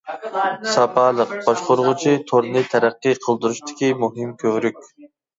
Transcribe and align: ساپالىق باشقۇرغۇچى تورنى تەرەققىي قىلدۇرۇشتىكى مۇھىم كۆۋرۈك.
ساپالىق 0.75 1.33
باشقۇرغۇچى 1.49 2.13
تورنى 2.31 2.63
تەرەققىي 2.71 3.15
قىلدۇرۇشتىكى 3.27 3.91
مۇھىم 4.05 4.33
كۆۋرۈك. 4.45 4.81